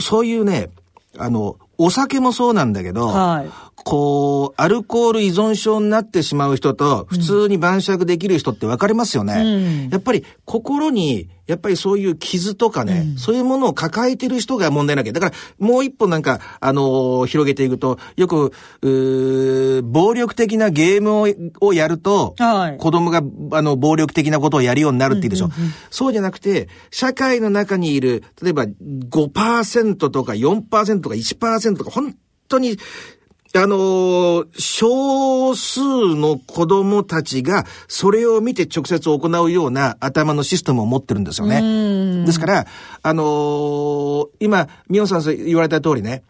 [0.00, 0.70] そういうね、
[1.18, 3.50] あの、お酒もそうなんだけど、はい
[3.84, 9.34] こう、アルコール依存症になってしまう人と、普通に晩酌できる人って分かれますよね。
[9.34, 15.12] うんやっぱり、心に、やっぱりそういう傷とかね、そういうものを抱えてる人が問題なきゃ。
[15.12, 18.52] だから、もう一歩なんか、あのー広げていくと、よく、
[19.84, 25.50] 暴力的なゲームををやると、はい子供が、あの、暴力的なことをやるようになるって言うでしょ。
[25.90, 32.16] そうじゃなくて、社会の中にいる、例えば5%とか4%とか1%とか、本
[32.48, 32.78] 当に、
[33.56, 42.24] あのー少数の子供たちが、それを見て直接行うような頭のシステムを持ってるんですよね。
[42.26, 42.66] ですから、
[43.02, 46.24] あのー今、ミオさん言われた通りね、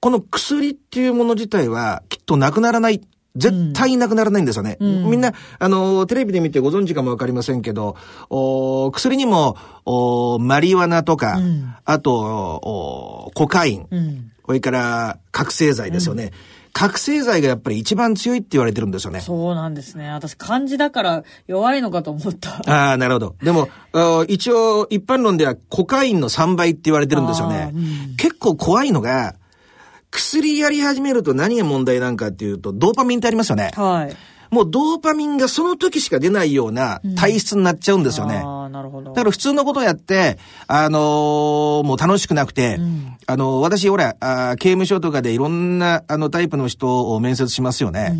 [0.00, 3.00] この薬っていうもの自体はきっとなくならない。
[3.36, 4.76] 絶対なくならないんですよね。
[4.80, 7.96] みんな、あの、テレビで見てご存知かもわかりませんけど、
[8.30, 11.40] お薬にも、おマリワナとか、
[11.84, 14.32] あと、おコカイン、うん。
[14.44, 16.32] それから覚醒剤ですよね。
[16.74, 19.20] 覚醒剤がやっぱり一番強いって言われてるんですよね。
[19.20, 20.08] そうなんですね。
[20.10, 22.62] 私、漢字だから弱いのかと思った。
[22.66, 23.34] ああ、なるほど。
[23.42, 23.68] でも、
[24.28, 27.72] 一応、一般論ではコカインの3倍って言われてるんですよね。
[28.18, 29.36] 結構怖いのが、
[30.12, 33.72] 薬やり始めると何が問題なんかっていうと、ドーパミンってありますよね。
[33.74, 34.16] はい。
[34.54, 38.42] もうドーパミンがその時しか出ないような体質になっちゃうんですよね。
[38.44, 39.14] ああ、なるほど。
[39.14, 42.78] だから普通のことをやって、あのーもう楽しくなくて、
[43.26, 48.14] あのー私、ほら、あー刑務所とかでいろんな、あの、タイプの人を面接しますよね。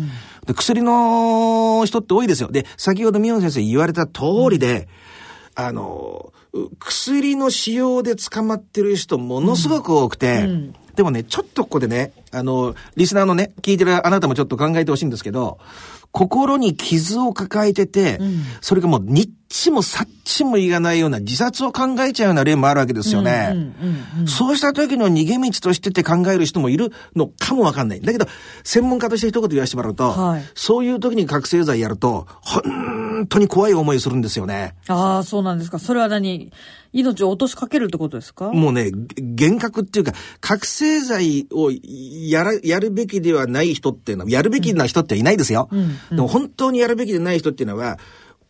[0.47, 2.49] で薬の人って多いですよ。
[2.51, 4.87] で、先ほど宮野先生言われた通りで、
[5.53, 10.47] あのーう薬の使用で捕まってる人ものすごく多くて、
[10.95, 15.57] でもね、ちょっとここでね、あの、リスナーのね、聞いてるあなたもちょっと考えてほしいんですけど、
[16.11, 18.19] 心に傷を抱えてて、
[18.61, 23.51] それがもうニッチもサッチもいかないような自殺を考えちゃうような例もあるわけですよね。
[23.53, 28.01] うんうんうんそうした時の逃げ道としてって考える人もいるのかもわかんない。
[28.01, 28.25] だけど、
[28.63, 34.75] 専門家として一言言わせてもらうと、はいそういう時に覚醒剤やると、本当に怖い思いするんですよね。
[34.87, 35.77] ああ、そうなんですか。
[35.77, 36.51] それは何？
[36.93, 38.51] 命を落としかけるってことですか？
[38.51, 45.69] もうね、げ幻覚っていうか、覚醒剤をやら、やるべきではない人っていうのは、やるべきな人っていないですよ。
[46.09, 47.97] でも本当にやるべきでない人っていうのは、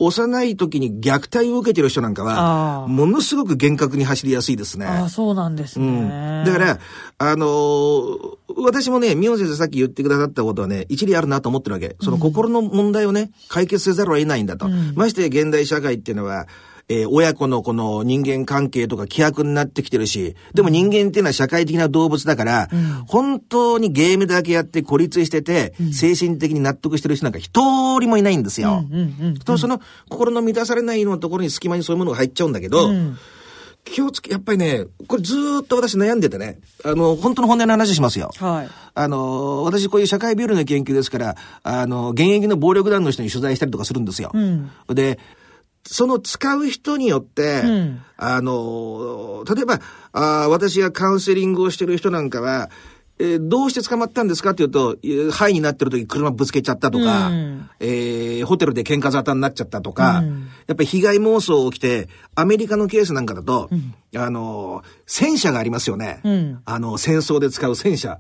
[0.06, 4.86] 幼い時に虐待を受けてる人なんかは、ものすごく幻覚に走りやすいですね。
[4.86, 5.88] ああ、そうなんですね。
[5.88, 6.46] うん。
[6.46, 6.80] だから、
[7.18, 11.96] あのー私もね、ミオン先生さっき言ってくださったことはね、一理あるなと思ってるわけ。
[12.02, 14.70] その心の問題をね、解決せざるを得ないんだと。
[14.96, 16.48] まして現代社会っていうのは、
[16.90, 22.70] えー親子のこの人間関係とか規約になってきてるし、でも人間っていうのは社会的な動物だから、
[23.08, 28.84] 本当にゲームだけやって孤立してて、精神的に納得してる人なんか一人もいないんですよ。
[29.46, 32.90] とその心の満たされないようなところに隙間にそういうものが入っちゃうんだけど、
[33.86, 38.32] 気をつけ、やっぱりね、これずーっと私悩んでてね、あの、本当の本音の話しますよ。
[38.38, 38.70] はい。
[38.96, 44.32] あの、私こういう社会病理の研究ですから、あの、現役の暴力団の人に取材したりとかするんですよ。
[44.34, 45.20] んで、
[45.86, 48.02] その使う人によって、ん。
[48.18, 49.80] あの、例えば
[50.14, 52.70] あー、私がカウンセリングをしてる人なんかは、
[53.20, 57.70] えーどうして捕まったんですかっていうと、えーハイになってる時車ぶつけちゃったとか、うん。
[57.80, 60.24] えーホテルで喧嘩沙汰になっちゃったとか、
[60.68, 63.70] やっぱり被害妄想起きて、アメリカのケースなんかだと、
[64.16, 66.22] あの、戦車がありますよね。
[66.26, 66.62] ん。
[66.66, 68.20] あの、戦争で使う戦車。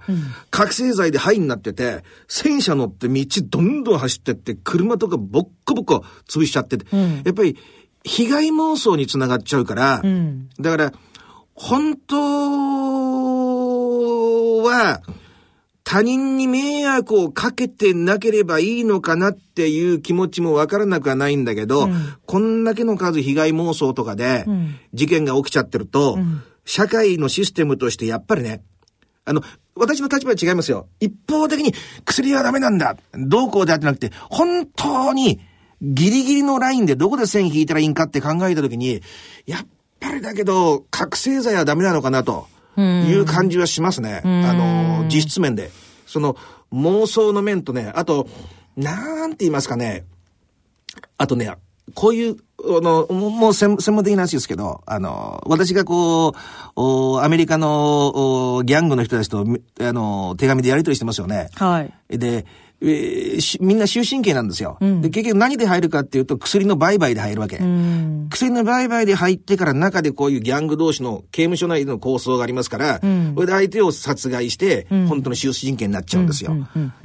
[0.49, 6.85] 覚醒剤でハイになってて、戦車乗って道どんどん走ってって、車とかボッコボコ潰しちゃってて、
[7.25, 7.57] やっぱり
[8.03, 10.49] 被害妄想につながっちゃうから、ん。
[10.59, 10.93] だから、
[11.55, 13.42] 本当
[14.63, 15.01] は、
[15.83, 24.45] 他人に迷惑をかけてなければいいのかなっていう気持ちもわからなくはないんだけど、うん、こんだけの数被害妄想とかで、
[24.93, 28.63] 事件が起きちゃってると、うん、社会のシステムとしてやっぱりね、
[29.25, 29.41] あの、
[29.75, 30.87] 私の立場は違いますよ。
[30.99, 31.73] 一方的に
[32.05, 32.95] 薬はダメなんだ。
[33.13, 35.39] どうこうであってなくて、本当に
[35.81, 39.01] ギリギリのラインでどこで線引いたらいいんかって考えたときに、
[39.45, 39.67] やっ
[39.99, 42.47] ぱりだけど、覚醒剤はダメなのかなと。
[42.77, 44.21] いう感じはしますね。
[44.23, 45.71] あの、実質面で。
[46.05, 46.35] その、
[46.71, 48.27] 妄想の面とね、あと、
[48.75, 50.05] なんて言いますかね。
[51.17, 51.51] あとね、
[51.95, 59.45] こういう、あの、もう専門的な話ですけど、あの、私がこう、アメリカのギャングの人たちと、
[59.79, 61.49] あの、手紙でやり取りしてますよね。
[61.55, 62.17] はい。
[62.17, 62.45] で、
[62.85, 67.57] えー、みんな終身刑なんですよ、うん、で、結局何で入るかっていうと薬の売買で入るわけ。
[67.57, 76.55] うん、薬の売買で入ってから中でこういうギャング同士の刑務所内での構想がありますから、うん、それで相手を殺害して、本当の終身刑になっちゃうんですよ。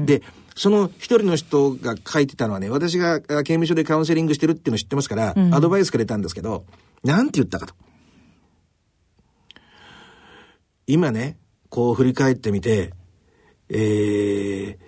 [0.01, 0.23] で、
[0.57, 6.65] その一人の人が書いてたのはね、私が刑務所でカウンセリングしてるっていうの知ってますから、アドバイスくれたんですけど、
[7.05, 7.75] なんて言ったかと。
[10.89, 11.37] 今ね、
[11.69, 12.93] こう振り返ってみて、
[13.69, 14.88] えー、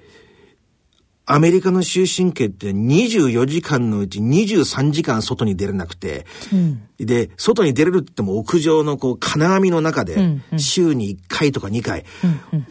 [1.33, 12.67] アメリカの終身刑って24時間のうち23時間外に出れなくて、うん、で、外に出れるって言っても屋上のこう金網の中で、週に1回とか2回、うんうん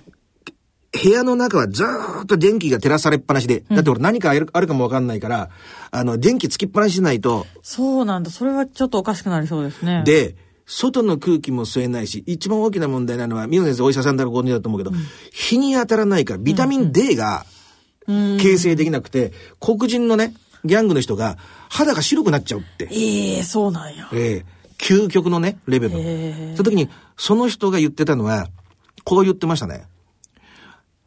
[0.91, 5.51] 部屋の中はずーっと電気が照らされっぱなしで、だって俺何かあるかもわかんないから、
[5.91, 7.45] あの、電気つきっぱなししないと。
[7.61, 8.31] そうなんだ。
[8.31, 10.01] それはちょっとおかしくなりそうですね。
[10.03, 14.97] で、外の空気も吸えないし、一番大きな問題なのは、宮野先生お医者さんだらご存知だと思うけど、うん、
[15.31, 17.58] 日に当たらないから、ビタミン D が、うん
[18.39, 20.33] 形成できなくて、黒人のね、
[20.65, 21.37] ギャングの人が
[21.69, 22.89] 肌が白くなっちゃうって。
[22.91, 24.09] ええー、そうなんや。
[24.11, 25.99] ええー、究極のね、レベルの。
[26.01, 28.47] えー、その時に、その人が言ってたのは、
[29.03, 29.85] こう言ってましたね。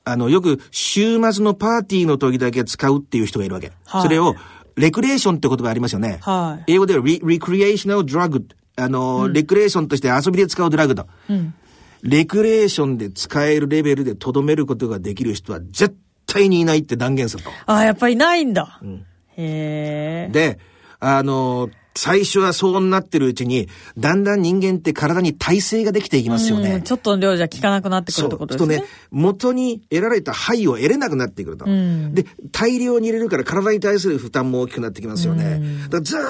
[0.05, 3.73] あの、よく週末のパーティーの時だけ使うっていう人がいるわけ。
[3.85, 4.35] はい、それを、
[4.77, 6.19] レクリエーションって言葉ありますよね。
[6.23, 8.47] はい、英語ではリ、レクリエーショナルドラッグ。
[8.77, 11.07] あの、うん、レクリエーションとして遊びで使うドラッグと。
[11.29, 11.55] うん、
[12.03, 15.95] レクリエーションで使えるレベルでとどめることができる人は絶
[16.33, 17.51] 対にいないって断言すると。
[17.67, 18.79] ああ、やっぱりいないんだ。
[18.83, 20.33] うん、へえ。
[20.33, 20.59] で、
[20.99, 23.69] あの、最初はそうなってるうちに、
[23.99, 26.81] だんだん人間って体に耐性ができていきますよね。
[26.83, 28.77] ちょっとの量じゃ効かなくなってくるってことですね。
[28.77, 28.87] そう。
[28.87, 31.67] とね、元に得られた肺を得れなくなってくると。
[31.67, 35.61] で、大量に入れるから体に対する負担も大きくなってきますよね。
[35.85, 36.21] だからずっ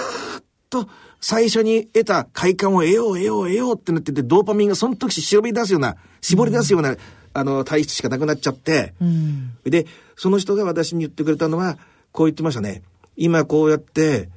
[0.68, 0.88] と
[1.20, 6.96] 最初に得た快感を得よう得よう得ようってなってて、ドーパミンがその時絞り出すような、絞り出すような、
[7.34, 11.78] あの、体質しかなくなっちゃって、うん、で、その人が私に言ってくれたのは、
[12.12, 12.82] こう言ってましたね。
[13.16, 14.28] 今こうやって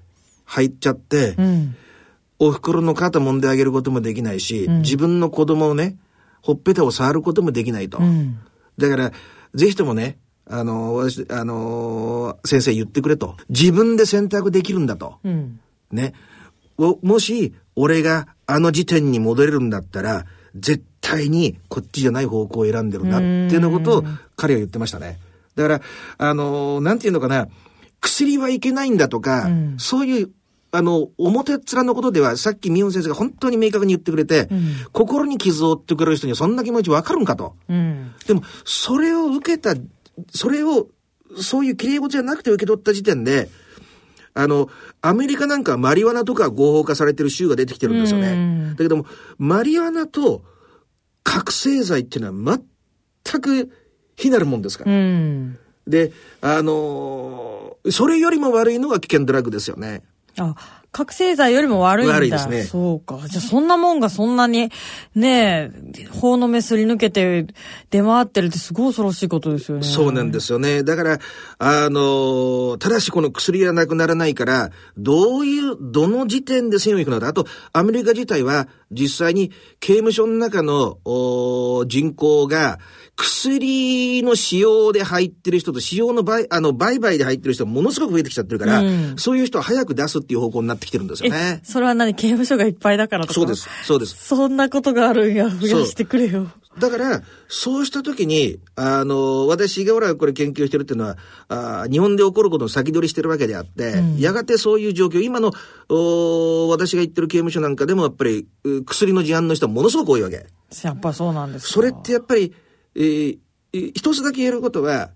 [0.46, 1.76] 入っちゃって、うん、
[2.40, 5.98] お袋の肩揉んであげることもできないし、うん、自分の子供をね、
[6.42, 8.00] ほっぺたを触ることもできないと。
[8.78, 9.12] だから、
[9.56, 13.36] ぜひともね、あの、私、あの、先生言ってくれと。
[13.50, 15.16] 自分で選択できるんだと。
[15.92, 16.14] ね。
[16.78, 24.04] もし、俺があの時点に戻れるんだったら、絶対にこっちじゃない方向を選んでるなっていうのことを
[24.36, 25.20] 彼は言ってましたね。
[25.56, 25.82] だから、
[26.18, 27.48] あの、なんていうのかな、
[28.02, 30.32] 薬はいけないんだとか、うん、そういう
[30.72, 37.56] あの、表っ面のことでは、さっきミヨン先生が本当に明確に言ってくれて、うん、心に傷を負ってくれる人にはそんな気持ちわかるんかと。
[37.70, 39.76] うん、でも、それを受けた、
[40.34, 40.88] それを、
[41.40, 43.50] そういう綺麗事じゃなくて受け取った時点で、
[44.34, 44.68] あの、
[45.02, 48.32] アメリカなんかマリワナとか合法化されてる州が出てきてるんですよね。
[48.32, 49.06] うん、だけども、
[49.38, 50.44] マリワナと
[51.26, 52.60] 覚醒剤っていうのは
[53.24, 53.72] 全く
[54.16, 54.92] 非なるもんですから。
[54.92, 55.58] うん、
[55.88, 60.04] で、あのー、それよりも悪いのが危険ドラッグですよね。
[60.38, 60.56] あ、
[60.96, 62.16] 覚醒剤よりも悪いんだ。
[62.16, 62.64] 悪いですね。
[62.64, 63.20] そうか。
[63.28, 64.72] じゃあそんなもんがそんなに、
[65.14, 67.48] ねえ、法の目すり抜けて
[67.90, 69.84] 出回ってるってすごい恐ろしいことですよね。
[69.84, 70.84] そうなんですよね。
[70.84, 71.20] だから、
[71.58, 77.28] あの、ただしこの薬がなくならないから、どういう、どの時点で線を引くのか。
[77.28, 81.00] あと、アメリカ自体は実際に刑務所の中の
[81.88, 82.80] 人口が、
[83.16, 91.62] 薬の使用で入ってる人と使用の売、あの、売買で入ってる人ものすごく増えてきちゃってるから、うん、そういう人は早く出すっていう方向になってきてるんですよね。
[91.64, 93.34] それは何刑務所がいっぱいだからとか？
[93.34, 93.70] そうです。
[93.86, 94.28] そうです。
[94.28, 95.50] そんなことがあるんや。
[95.50, 96.52] 増やしてくれよ。
[96.78, 105.54] だから、そうした時に、あの、私がほらこれ研究してるっていうのは、あ日本で起こることを先取りしてるわけであって、うん、やがてそういう状況、今の、
[105.88, 108.46] お私が言ってる刑務所なんかでもやっぱり、
[108.86, 110.48] 薬の事案の人はものすごく多いわけ。
[110.84, 112.54] やっぱそうなんですそれってやっぱり、
[112.96, 113.40] えー、
[113.74, 115.12] 一つだけ言えることは、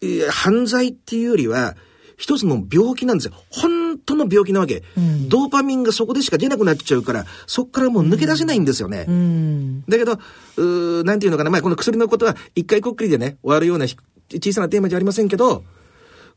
[0.00, 1.76] えー、犯罪っていうよりは、
[2.16, 3.34] 一つの病気なんですよ。
[3.50, 9.04] 本本当の病気なわけ、うん、ドーパミンがそこでしか出なくなっちゃうから、そこからもう抜け出せないんですよね。
[9.08, 10.18] うん、だけど、
[10.56, 15.64] うなんていうのかな、まあこの薬のことは一回こっくりでね、終わるような小さなテーマじゃありませんけど、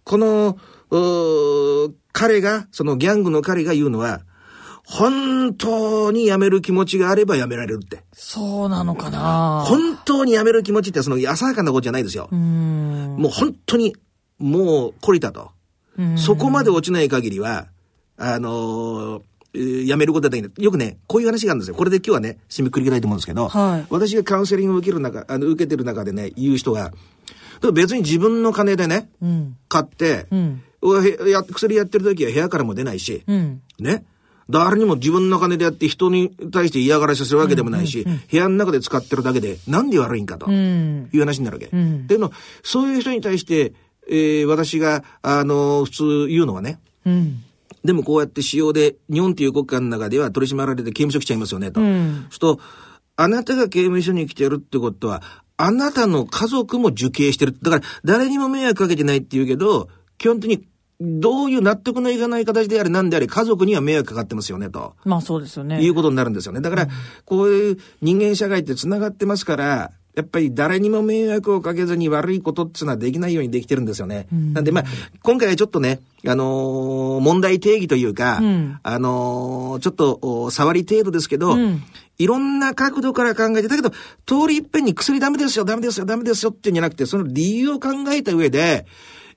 [0.04, 0.58] この、
[2.12, 4.22] 彼が、そのギャングの彼が言うのは、
[4.88, 8.04] 本当に辞める気持ちがあれば辞められるって。
[8.14, 12.30] そうなのかな本当に辞める気持ちってその浅はかなことじゃないですよ。
[12.32, 13.96] うもう本当に、
[14.38, 15.52] もう懲りたと。
[16.18, 17.68] そこまで落ちない限りは、
[18.18, 20.64] あのー、辞めることはできない。
[20.64, 21.76] よくね、こういう話があるんですよ。
[21.76, 26.92] これで今日はね、締めくりたいと思うんですけど、はい、私がカウンセリングを受ける中、あの、受けてる中でね、言う人が、
[27.74, 30.62] 別に自分の金でね、うん、買って、うん、
[31.30, 34.04] や薬やってる時は部屋からも出ないし、うん、ね。
[34.50, 41.70] 誰にも自分の金でやって人に対して嫌がらせするわけでもないし、部屋の中で使ってるだけで、なんで悪いんかと、いう話になるわけ。
[41.72, 42.32] うん、での、
[42.64, 43.74] そういう人に対して、
[44.08, 47.44] えー、私が、あのー、普通言うのはね、うん、
[47.84, 51.82] でもこうやって使用で、日本という国家の中では取り締まられて刑務所来ちゃいますよね、と。
[51.82, 52.60] うん、すと、
[53.16, 55.24] あなたが刑務所に来てるってことは、
[55.58, 57.58] あなたの家族も受刑してる。
[57.62, 60.68] だから、誰にも迷惑かけてないって言うけど、基本的に
[61.02, 64.96] どういう納得のいかない形であれ何であれ家族には迷惑かかってますよねと。
[65.04, 65.82] まあそうですよね。
[65.82, 66.62] いうことになるんですよね。
[66.62, 66.88] だから、
[67.26, 74.28] こういう人間社会って繋がってますから、やっぱり誰にも迷惑をかけずに悪いことっていうのはできないようにできてるんですよね。
[74.32, 74.84] うん、なんでまあ、
[75.22, 81.84] 今回はちょっとね、あのー、問題定義というか、うん、あのー、ちょっと触り程度ですけど、うん、
[82.18, 83.90] いろんな角度から考えて、だけど、
[84.26, 88.86] 通り一遍に薬ダメですよ、ダメですよ、ダメですよっていうんじゃなくて、その理由を考えた上で、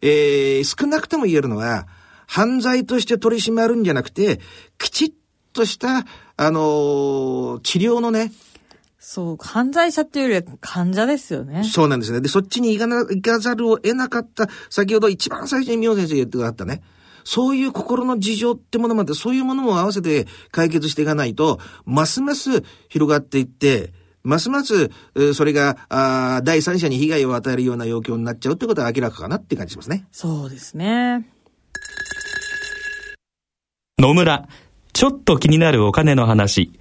[0.03, 1.86] えー、少なくとも言えるのは、
[2.26, 4.40] 犯罪として取り締まるんじゃなくて、
[4.78, 5.12] きちっ
[5.53, 6.05] とした、
[6.36, 8.32] あのー、治療のね、
[9.01, 11.64] そう、犯罪者っていうよりは患者ですよね。
[11.64, 12.20] そうなんですね。
[12.20, 16.82] で、そっちに行かな、行かざるを得なかった、先ほど一番最初に宮先生言ってくださったね。
[17.24, 23.92] そういう心の事情ってものまで、そういうものも合わせて解決していかないと、ますます広がっていって、
[24.24, 24.90] ますます、
[25.34, 30.06] それが、あ第三者に被害を与えるような要求になっちゃうってことは明らかかなって感じしますね。
[30.12, 31.28] そうですね。
[33.98, 34.48] 野村、
[34.92, 36.72] ちょっと気になるお金の話。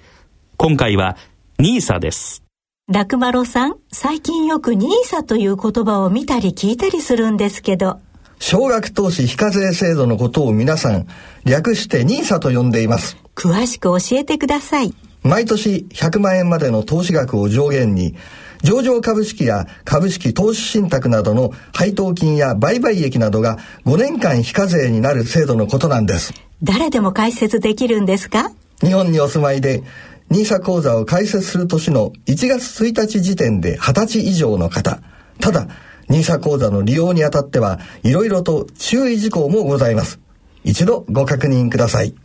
[0.58, 1.18] 今回は、
[1.60, 2.44] ニーサです。
[2.92, 8.00] 楽丸さん、最近よくニーサという言葉を見たり聞いたりするんですけど。
[8.40, 11.08] 少額投資非課税制度のことを皆さん、
[11.44, 13.18] 略してニーサと呼んでいます。
[13.36, 14.94] 詳しく教えてください。
[15.28, 18.16] 毎年100万円までの投資額を上限に、
[18.64, 26.34] 上場株式や株式投資信託などの配当金や売買益などが5年間非課税になる制度のことなんです。
[26.64, 28.52] 誰でも解説できるんですか？
[28.82, 29.84] 日本にお住まいで
[30.32, 35.02] NISA 口座を開設する年の1月1日時点で20歳以上の方。
[35.40, 35.68] ただ、
[36.10, 40.20] NISA 口座の利用にあたっては、いろいろと注意事項もございます。
[40.64, 42.16] 一度ご確認ください。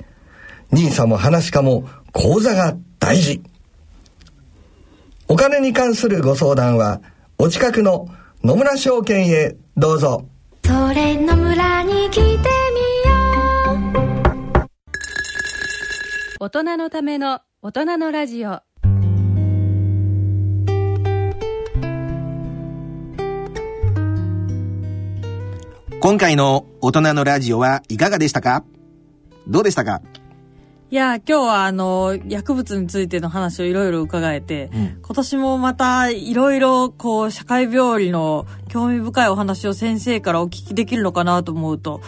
[0.73, 3.43] NISA も話かも、口座が大事。
[5.29, 7.01] お金に関するご相談は、
[7.39, 8.09] お近くの
[8.45, 10.27] 野村証券へどうぞ。
[10.65, 12.39] それ野村に来てみよ
[16.39, 16.45] う。
[16.45, 18.61] 大人のための大人のラジオ
[26.01, 28.65] 今回の大人のラジオはいかがでしたか？
[29.47, 30.03] どうでしたか？
[30.93, 42.03] いや、今日はあの、薬物についての話をいろいろ伺えて、うん、今年もまたいろいろこう、社会病理の興味深いお話を先生からお聞きできるのかなと思うと、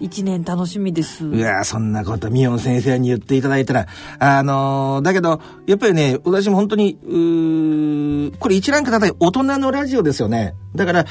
[0.00, 1.26] 一年楽しみです。
[1.26, 10.54] うわそんなこと、ミヨン先生に言っていただいたら、あのー、だけど、やっぱりね、私も本当に、うこれ一覧方で大人のラジオですよね。
[10.74, 11.04] だから、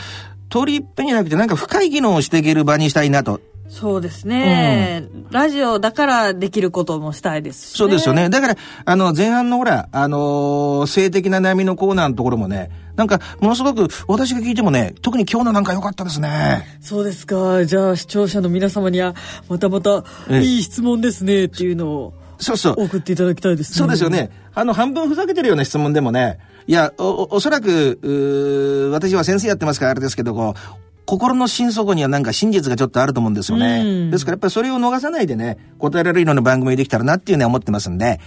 [0.54, 3.42] 通り一遍じゃなくて、なんか深い議論をしていける場にしたいなと。
[3.70, 8.30] そうですね、うん、ラジオだからできることもしたいですし、ね、そうですよね。
[8.30, 16.68] だから、あの、前半のほら、あのー、性的な悩みのコーナーのところもね、なんか、ものすごく、私が聞いてもね、特に今日のなんか良かったですね。
[16.82, 17.66] そうですか。
[17.66, 19.16] じゃあ、視聴者の皆様には、
[19.50, 22.84] またまた、いい質問ですね、っていうのを、そうそう。
[22.84, 23.78] 送っていただきたいですね。
[23.78, 24.30] そうですよね。
[24.54, 26.38] あの、半分ふざけてるような質問でもね、
[26.68, 34.10] いや、お、おそらく、私は先生やってますからあれですけど、こう、心の心底にはなんか真実がちょっとあると思うんですよね。
[34.10, 38.20] ですからやっぱりそれを逃さないでね、答えられるような番組できたらなっていうのは思ってますんで、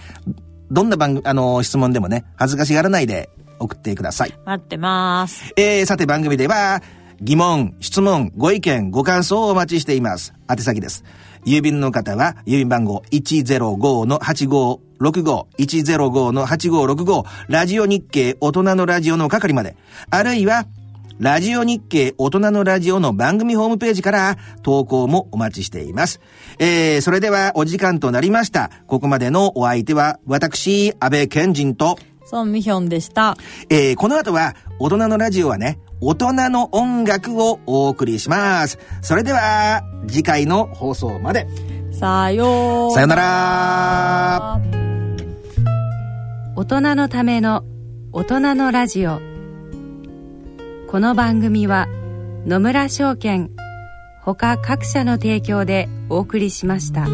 [0.69, 3.29] どんな番組、あの、質問でもね、恥ずかしがらないで
[3.59, 4.33] 送ってください。
[4.45, 5.53] 待ってます。
[5.55, 6.81] えー、さて番組では、
[7.19, 10.33] 疑問、質問、ご意見、ご感想をお待ちしています。
[10.49, 11.03] 宛先です。
[11.47, 19.77] 郵便の方は、郵便番号105-8565、105-8565、ラジオ日経大人のラジオの係まで、
[20.09, 20.65] あるいは、
[21.19, 26.19] ラジオ日経大人のラジオの番組ホームページから投稿もお待ちしています。
[26.59, 28.69] えー、それではお時間となりました。
[28.85, 31.97] ここまでのお相手は私、安倍賢人と、
[32.29, 33.37] ソンミヒョンでした。
[33.69, 38.77] えー、この後は大人のラジオはね、大人の音楽をお送りします。
[39.01, 41.47] それでは、次回の放送まで。
[41.91, 44.61] さようさよなら。
[46.55, 47.63] 大人のための
[48.11, 49.19] 大人のラジオ
[50.87, 51.87] この番組は
[52.47, 53.51] 野村証券
[54.21, 57.07] ほか各社の提供でお送りしました。